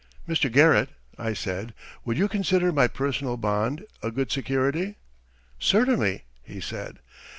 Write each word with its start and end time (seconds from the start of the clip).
"Mr. 0.27 0.51
Garrett," 0.51 0.89
I 1.19 1.33
said, 1.33 1.75
"would 2.05 2.17
you 2.17 2.27
consider 2.27 2.71
my 2.71 2.87
personal 2.87 3.37
bond 3.37 3.85
a 4.01 4.09
good 4.09 4.31
security?" 4.31 4.95
"Certainly," 5.59 6.23
he 6.41 6.59
said. 6.59 6.97